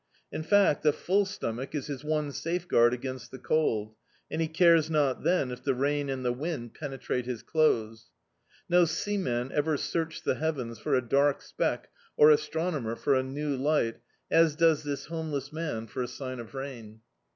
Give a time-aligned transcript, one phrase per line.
[0.31, 3.93] In fact a full stomach is his one safeguard against the cold,
[4.31, 8.09] and he cares not then if the rain and the wind penetrate his clothes.
[8.67, 13.55] No seaman ever searched the heavens for a dark speck, or astronomer for a new
[13.55, 13.97] light,
[14.31, 17.01] as docs this homeless man for a sign of rain.